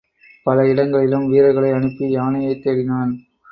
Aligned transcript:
பல 0.45 0.67
இடங்களிலும் 0.67 1.27
வீரர்களை 1.29 1.71
அனுப்பி 1.71 2.09
யானையைத் 2.09 2.67
தேடினான். 2.67 3.11